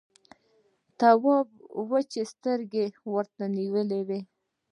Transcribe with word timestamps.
تواب 0.99 1.47
وچې 1.91 2.23
سترګې 2.33 2.85
ورته 3.13 3.43
نيولې 3.57 4.01
وې… 4.07 4.19